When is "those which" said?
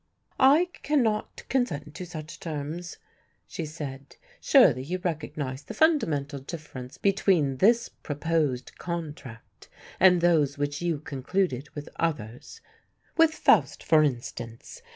10.19-10.81